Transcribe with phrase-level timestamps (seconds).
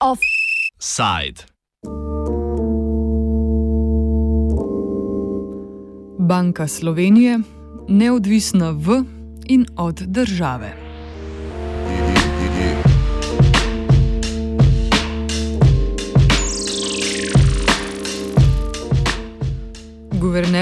[0.00, 1.44] Offside.
[6.18, 7.38] Banka Slovenije,
[7.88, 9.04] neodvisna v
[9.48, 10.77] in od države.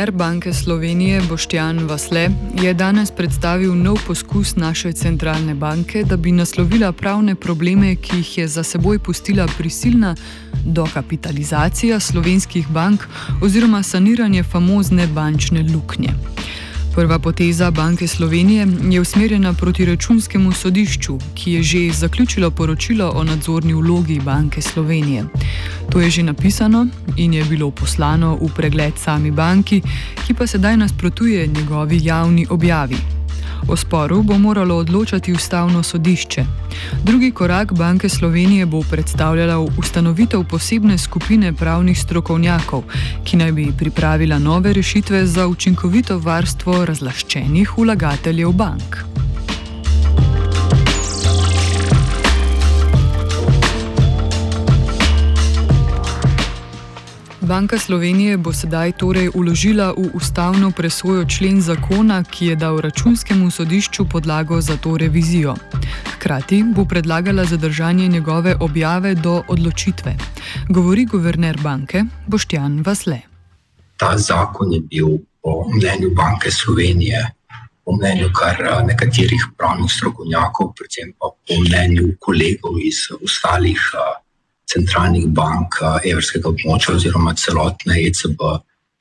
[0.07, 2.29] Guverner Banke Slovenije Boštjan Vasle
[2.63, 8.39] je danes predstavil nov poskus naše centralne banke, da bi naslovila pravne probleme, ki jih
[8.39, 10.15] je za seboj pustila prisilna
[10.65, 13.03] dokapitalizacija slovenskih bank
[13.43, 16.15] oziroma saniranje famozne bančne luknje.
[16.97, 23.25] Prva poteza Banke Slovenije je usmerjena proti računskemu sodišču, ki je že zaključilo poročilo o
[23.25, 25.25] nadzorni vlogi Banke Slovenije.
[25.91, 26.87] To je že napisano
[27.17, 29.83] in je bilo poslano v pregled sami banki,
[30.27, 32.97] ki pa sedaj nasprotuje njegovi javni objavi.
[33.69, 36.45] O sporu bo moralo odločati ustavno sodišče.
[37.03, 42.83] Drugi korak Banke Slovenije bo predstavljala ustanovitev posebne skupine pravnih strokovnjakov,
[43.25, 48.97] ki naj bi pripravila nove rešitve za učinkovito varstvo razlaščenih vlagateljev bank.
[57.47, 63.51] Banka Slovenije bo sedaj torej uložila v ustavno presojo člen zakona, ki je dal računskemu
[63.51, 65.55] sodišču podlago za to revizijo.
[66.15, 70.17] Hkrati bo predlagala zadržanje njegove objave do odločitve.
[70.69, 73.21] Govori guverner banke Boštjan Vasle.
[73.97, 75.09] Ta zakon je bil
[75.43, 77.31] po mnenju Banke Slovenije,
[77.85, 83.79] po mnenju kar nekaterih pravnih strokovnjakov, predvsem pa po mnenju kolegov iz ostalih
[84.73, 88.43] centralnih bank evrskega območja oziroma celotne ECB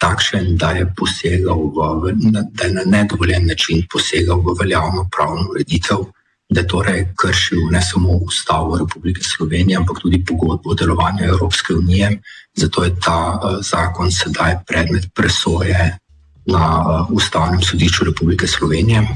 [0.02, 2.14] takšen, da je posegal v,
[2.52, 6.06] da je na nedovoljen način posegal v veljavno pravno ureditev,
[6.50, 11.74] da je torej kršil ne samo ustavo Republike Slovenije, ampak tudi pogodbo o delovanju Evropske
[11.74, 12.20] unije.
[12.56, 15.98] Zato je ta zakon sedaj predmet presoje
[16.46, 19.08] na Ustavnem sodišču Republike Slovenije.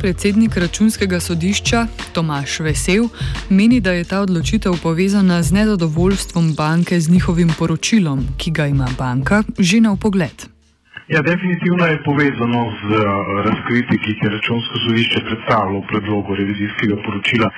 [0.00, 3.04] Predsednik računskega sodišča Tomaš Vesel
[3.50, 8.88] meni, da je ta odločitev povezana z nezadovoljstvom banke z njihovim poročilom, ki ga ima
[8.98, 10.48] banka že na pogled.
[11.12, 12.88] Ja, definitivno je povezano z
[13.46, 17.48] razkritji, ki jih je računsko sodišče predstavilo v predlogu revizijskega poročila.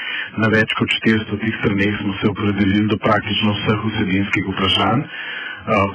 [0.42, 5.00] Na več kot 400 straneh smo se opredelili do praktično vseh vsebinskih vprašanj,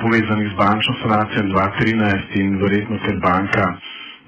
[0.02, 3.66] povezanih z bančno sanacijo 2013 in verjetno, ker banka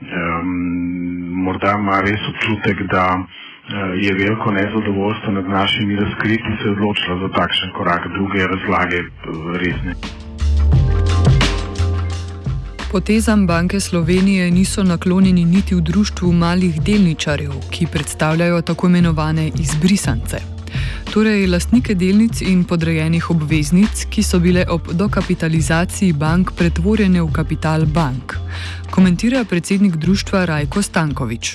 [0.01, 3.25] um, morda ima res občutek, da uh,
[4.03, 8.99] je veliko nezadovoljstvo nad našimi razkritji, se je odločila za takšen korak, druge razlage
[9.61, 9.93] resne.
[12.91, 20.58] Potezam Banke Slovenije niso naklonjeni niti v društvu malih delničarjev, ki predstavljajo tako imenovane izbrisance.
[21.09, 27.81] Torej, lastnike delnic in podrejenih obveznic, ki so bile ob dokapitalizaciji bank pretvorjene v kapital
[27.97, 28.37] bank.
[28.95, 31.45] Komentira predsednik društva Rajko Stankovič.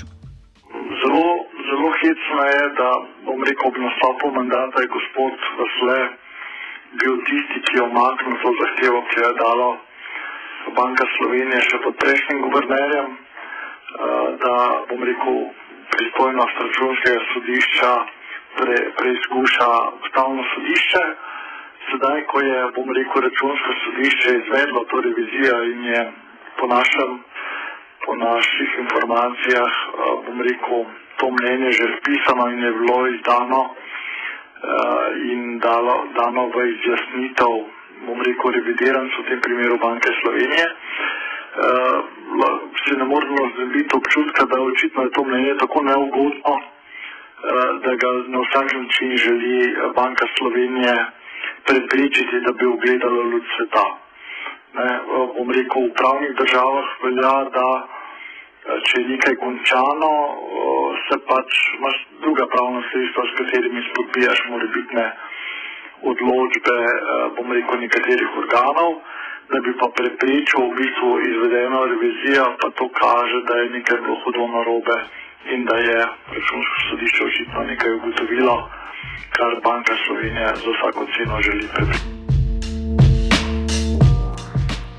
[1.00, 1.28] Zelo,
[1.68, 2.90] zelo hecno je, da
[3.26, 6.00] bom rekel, ob nastopu mandata je gospod Vasle
[6.98, 9.68] bil tisti, ki je omaknil to zahtevo, ki jo je dalo
[10.74, 13.08] Banka Slovenije še pod prejšnjim guvernerjem,
[14.42, 14.54] da
[14.90, 15.38] bom rekel,
[15.94, 17.94] pristojnost računskega sodišča
[18.58, 19.68] pre, preizkuša
[20.02, 21.04] ustavno sodišče.
[21.88, 26.02] Sedaj, ko je, bom rekel, računsko sodišče izvedlo to revizijo in je
[26.58, 27.10] po, našem,
[28.04, 29.72] po naših informacijah,
[30.26, 30.84] bom rekel,
[31.18, 33.62] to mnenje že pisano in je bilo izdano
[35.30, 37.52] in dalo, dano v izjasnitev,
[38.06, 40.66] bom rekel, revidirancu v tem primeru Banke Slovenije.
[41.54, 42.02] Uh,
[42.82, 46.54] si ne moramo znebiti občutka, da očitno je to mnenje tako neugodno,
[47.84, 50.94] da ga na vsak način želi Banka Slovenije
[51.64, 53.86] prepričati, da bi ugledala luč sveta.
[54.74, 54.90] Ne,
[55.36, 57.68] bom rekel, v pravnih državah velja, da
[58.86, 60.12] če je nekaj končano,
[61.06, 61.48] se pač
[61.78, 65.04] imaš druga pravna sredstva, s katerimi spodbijaš morebitne
[66.12, 66.78] odločbe,
[67.36, 68.96] bom rekel, nekaterih organov,
[69.52, 74.16] da bi pa prepričal v bistvu izvedeno revizijo, pa to kaže, da je nekaj bilo
[74.24, 74.98] hudo narobe
[75.52, 75.98] in da je
[76.36, 78.56] računsko sodišče očitno nekaj ugotovilo,
[79.36, 82.24] kar Banka Slovenije za vsako ceno želi prepričati.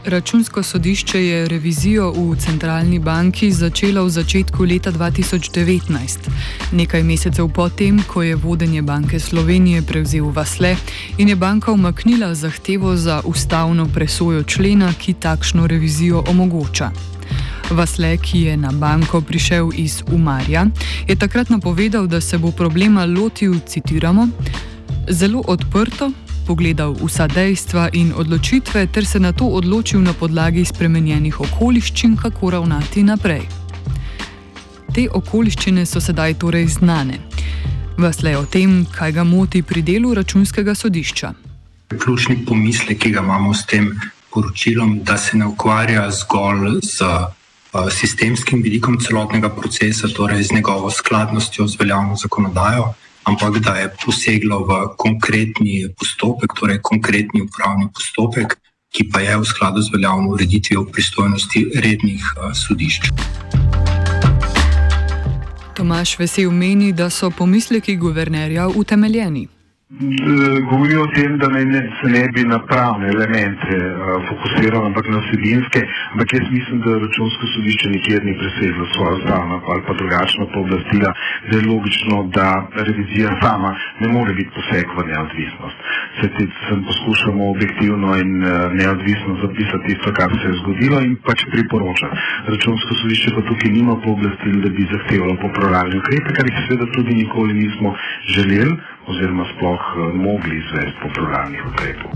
[0.06, 6.30] Računsko sodišče je revizijo v centralni banki začelo v začetku leta 2019,
[6.72, 10.76] nekaj mesecev potem, ko je vodenje Banke Slovenije prevzel Vasle
[11.18, 17.15] in je banka umaknila zahtevo za ustavno presojo člena, ki takšno revizijo omogoča.
[17.70, 20.68] Vasle, ki je na banko prišel iz Umarja,
[21.08, 24.28] je takrat napovedal, da se bo problema lotil, citiramo,
[25.10, 26.12] zelo odprto,
[26.48, 32.50] pogledal vsa dejstva in odločitve, ter se na to odločil na podlagi spremenjenih okoliščin, kako
[32.50, 33.48] ravnati naprej.
[34.94, 37.18] Te okoliščine so sedaj torej znane.
[37.98, 41.34] Vas le o tem, kaj ga moti pri delu računskega sodišča.
[41.98, 43.90] Ključni pomislek, ki ga imamo s tem
[44.30, 47.10] poročilom, da se ne ukvarja zgolj z
[47.92, 52.94] sistemskim vidikom celotnega procesa, torej z njegovo skladnostjo z veljavno zakonodajo,
[53.24, 58.58] ampak da je poseglo v konkretni postopek, torej konkretni upravni postopek,
[58.96, 63.12] ki pa je v skladu z veljavno ureditvijo pristojnosti rednih uh, sodišč.
[65.76, 69.55] Tomaš Vesel meni, da so pomisleki guvernerja utemeljeni.
[69.96, 71.64] Govorijo o tem, da ne,
[71.98, 75.82] se ne bi na pravne elemente uh, fokusirali, ampak na vsebinske.
[76.12, 81.10] Ampak jaz mislim, da računsko sodišče nikjer ni preseglo svojo ustavno ali pa drugačno pooblastila.
[81.46, 82.48] Zdaj je logično, da
[82.88, 83.70] revizija sama
[84.02, 85.78] ne more biti poseg v neodvisnost.
[86.20, 91.16] Se ti sem poskušamo objektivno in uh, neodvisno zapisati tisto, kar se je zgodilo in
[91.28, 92.16] pač priporočati.
[92.54, 97.12] Računsko sodišče pa tukaj nima pooblastil, da bi zahtevalo popravljanje ukrepe, kar jih seveda tudi
[97.24, 97.96] nikoli nismo
[98.36, 98.76] želeli
[99.10, 102.12] oziroma sploh eh, mogli izvesti popravljalnih ukrepov.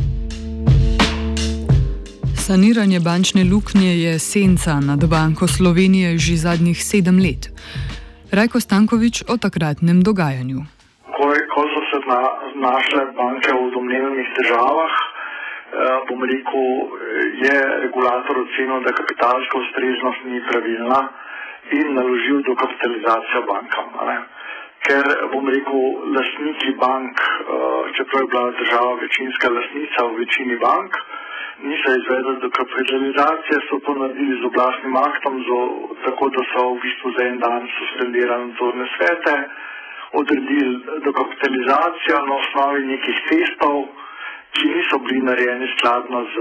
[2.45, 7.43] Saniranje bančne luknje je senca nad Banko Slovenije že zadnjih sedem let.
[8.37, 10.59] Rajko Stankovič o takratnem dogajanju.
[11.15, 12.21] Ko, ko so se na,
[12.55, 16.67] znašle banke v domnevnih težavah, eh, bom rekel,
[17.45, 17.55] je
[17.85, 20.99] regulator ocenil, da kapitalska ustreznost ni pravilna
[21.77, 23.89] in naložil dokapitalizacijo bankam.
[24.09, 24.17] Ne?
[24.85, 25.81] Ker bom rekel,
[26.15, 30.91] lastniki bank, uh, čeprav je bila država večinska lastnica v večini bank,
[31.67, 35.59] niso izvedli do kapitalizacije, so to naredili z oblastnim aktom, zo,
[36.05, 39.35] tako da so v bistvu za en dan suspendirali nadzorne svete,
[40.21, 40.73] odredili
[41.07, 43.77] dokapitalizacijo na osnovi nekih testov,
[44.53, 46.37] ki niso bili narejeni skladno z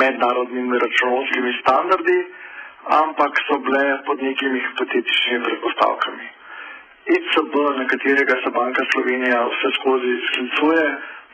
[0.00, 2.18] mednarodnimi računovskimi standardi,
[3.02, 6.35] ampak so bile pod nekimi hipotetičnimi predpostavkami.
[7.14, 10.84] ECB, na katerega se Banka Slovenija vse skozi sklicuje,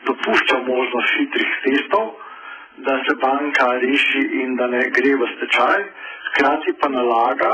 [0.07, 2.05] dopušča možnost hitrih testov,
[2.85, 5.81] da se banka reši in da ne gre v stečaj,
[6.27, 7.53] hkrati pa nalaga,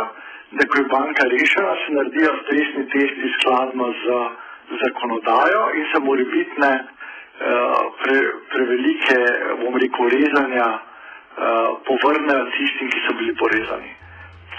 [0.52, 4.06] da ko je banka rešena, se naredijo stresni testi skladno z
[4.82, 6.86] zakonodajo in se mora bitne eh,
[8.02, 8.18] pre,
[8.52, 9.18] prevelike,
[9.62, 13.92] bom rekel, rezanja eh, povrnejo tistim, ki so bili porezani.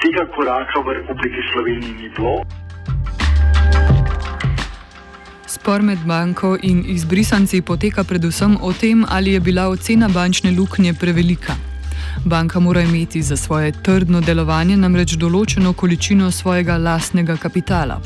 [0.00, 2.40] Tega koraka v Republiki Sloveniji ni bilo.
[5.50, 10.94] Spor med banko in izbrisanci poteka predvsem o tem, ali je bila ocena bančne luknje
[10.94, 11.56] prevelika.
[12.24, 17.98] Banka mora imeti za svoje trdno delovanje namreč določeno količino svojega lastnega kapitala.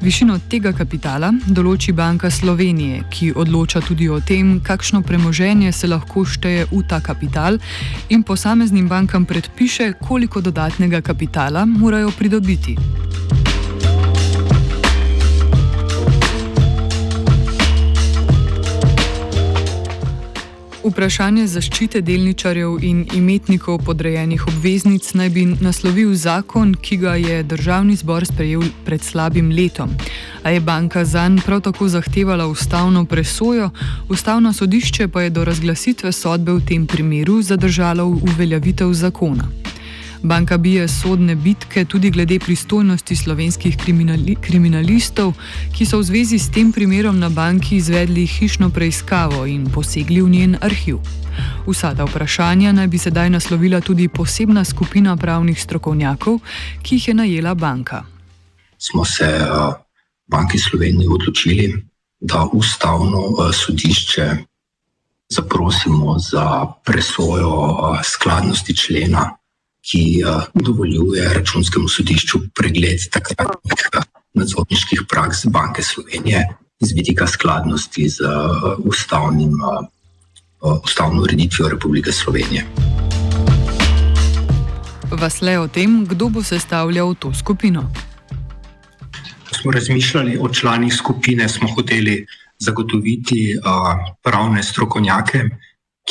[0.00, 6.24] Višino tega kapitala določi Banka Slovenije, ki odloča tudi o tem, kakšno premoženje se lahko
[6.24, 7.60] šteje v ta kapital
[8.08, 12.78] in posameznim bankam predpiše, koliko dodatnega kapitala morajo pridobiti.
[20.80, 27.98] Vprašanje zaščite delničarjev in imetnikov podrejenih obveznic naj bi naslovil zakon, ki ga je državni
[28.00, 29.92] zbor sprejel pred slabim letom.
[30.42, 33.70] A je banka zanj prav tako zahtevala ustavno presojo,
[34.08, 39.59] ustavno sodišče pa je do razglasitve sodbe v tem primeru zadržalo uveljavitev zakona.
[40.22, 45.32] Banka bije sodne bitke tudi glede pristojnosti slovenskih kriminali kriminalistov,
[45.72, 50.28] ki so v zvezi s tem primerom na banki izvedli hišno preiskavo in posegli v
[50.28, 51.00] njen arhiv.
[51.66, 56.40] Vsa ta vprašanja naj bi sedaj naslovila tudi posebna skupina pravnih strokovnjakov,
[56.82, 58.04] ki jih je najela banka.
[58.78, 59.72] Smo se v
[60.28, 61.84] Banki Slovenije odločili,
[62.20, 64.36] da ustavno sodišče
[65.32, 69.39] zaprosimo za presojo skladnosti člena
[69.80, 70.22] ki
[70.54, 73.88] dovoljuje računskemu sodišču pregled takratnih
[74.34, 76.44] nadzorniških praks Banke Slovenije
[76.80, 78.20] z vidika skladnosti z
[78.78, 79.52] ustavnim,
[80.84, 82.66] ustavno ureditvijo Republike Slovenije.
[85.10, 87.90] Vas le o tem, kdo bo sestavljal to skupino?
[89.60, 92.26] Smo razmišljali o članih skupine, smo hoteli
[92.58, 93.64] zagotoviti uh,
[94.22, 95.44] pravne strokovnjake,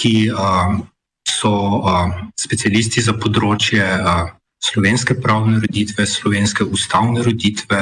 [0.01, 0.79] ki uh,
[1.39, 1.51] so
[2.39, 3.85] specialisti za področje
[4.59, 7.79] slovenske pravne ureditve, slovenske ustavne ureditve,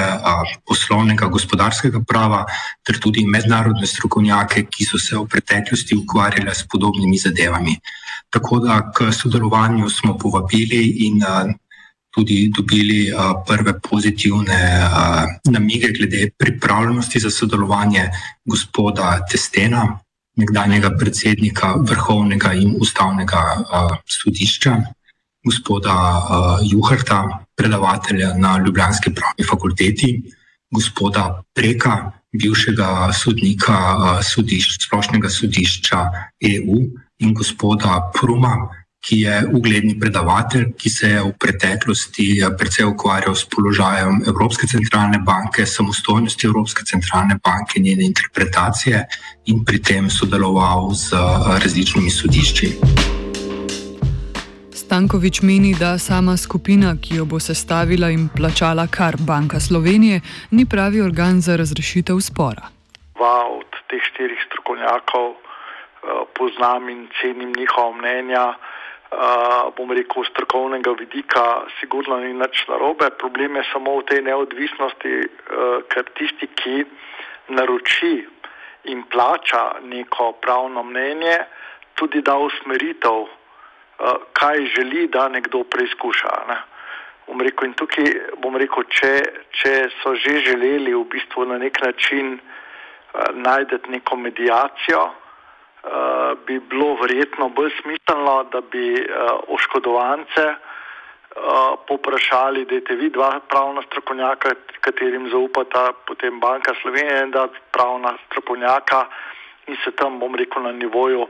[0.70, 2.44] poslovnega, gospodarskega prava,
[2.86, 7.74] ter tudi mednarodne strokovnjake, ki so se v preteklosti ukvarjali s podobnimi zadevami.
[8.30, 11.24] Tako da k sodelovanju smo povabili in
[12.14, 13.10] tudi dobili
[13.48, 14.60] prve pozitivne
[15.50, 18.10] namige glede pripravljenosti za sodelovanje
[18.46, 20.00] gospoda Testena,
[20.38, 23.42] nekdanjega predsednika Vrhovnega in ustavnega
[24.06, 24.78] sodišča
[25.48, 30.10] gospoda uh, Juharta, predavatelja na Ljubljanski pravni fakulteti,
[30.72, 36.02] gospoda Preka, bivšega sodnika uh, sodišč, splošnega sodišča
[36.54, 36.78] EU
[37.24, 38.56] in gospoda Pruma,
[39.08, 42.26] ki je ugledni predavatelj, ki se je v preteklosti
[42.60, 49.06] predvsej ukvarjal s položajem Evropske centralne banke, samostojnosti Evropske centralne banke, njene interpretacije
[49.46, 51.16] in pri tem sodeloval z
[51.64, 52.68] različnimi sodišči.
[54.76, 60.22] Stankovič meni, da sama skupina, ki jo bo sestavila in plačala kar Banka Slovenije,
[60.52, 62.68] ni pravi organ za razrešitev spora.
[63.16, 65.38] Dva od teh štirih strokovnjakov uh,
[66.36, 68.46] poznam in cenim njihova mnenja.
[69.08, 73.08] Uh, bom rekel, strokovnega vidika, sigurno ni nič narobe.
[73.16, 76.84] Problem je samo v tej neodvisnosti, uh, ker tisti, ki
[77.56, 78.28] naroči
[78.92, 81.40] in plača neko pravno mnenje,
[81.96, 83.32] tudi da usmeritev
[84.00, 86.30] Eh, kaj želi, da nekdo preizkuša.
[86.48, 86.58] Ne.
[87.28, 88.12] Bom rekel, in tukaj
[88.44, 89.14] bom rekel, če,
[89.58, 89.72] če
[90.02, 95.27] so že želeli v bistvu na nek način uh, najti neko medijacijo, uh,
[96.46, 103.40] bi bilo verjetno bolj smiselno, da bi uh, oškodovance uh, poprašali, da je vi dva
[103.50, 109.06] pravna strokovnjaka, katerim zaupata potem Banka Slovenije, da pravna strokovnjaka
[109.68, 111.28] in se tam, bom rekel, na nivoju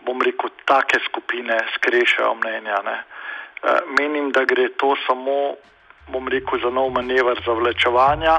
[0.00, 2.82] bom rekel, take skupine skrešajo mnenja.
[2.84, 2.96] Ne.
[3.98, 5.56] Menim, da gre to samo,
[6.12, 8.38] bom rekel, za nov manever zavlečevanja.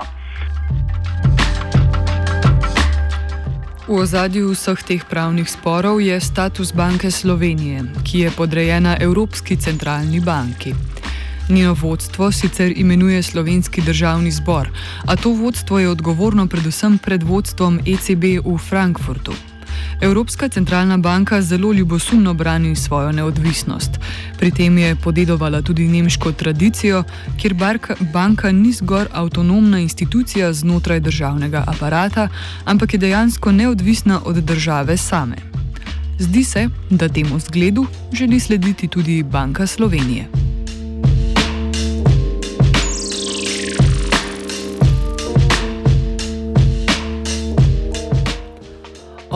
[3.90, 10.22] V ozadju vseh teh pravnih sporov je status Banke Slovenije, ki je podrejena Evropski centralni
[10.22, 10.78] banki.
[11.50, 14.70] Njeno vodstvo sicer imenuje Slovenski državni zbor,
[15.10, 19.49] a to vodstvo je odgovorno predvsem pred vodstvom ECB v Frankfurtu.
[20.02, 24.00] Evropska centralna banka zelo ljubosumno brani svojo neodvisnost.
[24.38, 27.04] Pri tem je podedovala tudi nemško tradicijo,
[27.42, 32.28] kjer barka, banka ni zgor avtonomna institucija znotraj državnega aparata,
[32.66, 35.36] ampak je dejansko neodvisna od države same.
[36.20, 40.49] Zdi se, da temu zgledu želi slediti tudi Banka Slovenije.